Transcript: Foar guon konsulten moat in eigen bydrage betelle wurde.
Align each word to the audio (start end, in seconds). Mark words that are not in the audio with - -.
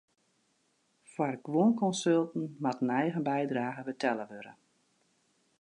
Foar 1.13 1.35
guon 1.45 1.71
konsulten 1.81 2.43
moat 2.63 2.81
in 2.83 2.93
eigen 3.01 3.23
bydrage 3.31 3.81
betelle 3.89 4.25
wurde. 4.31 4.53